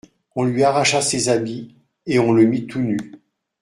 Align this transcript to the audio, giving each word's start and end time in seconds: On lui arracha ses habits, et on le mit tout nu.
On 0.35 0.45
lui 0.45 0.63
arracha 0.63 0.99
ses 0.99 1.29
habits, 1.29 1.75
et 2.07 2.17
on 2.17 2.31
le 2.31 2.43
mit 2.45 2.65
tout 2.65 2.79
nu. 2.79 2.97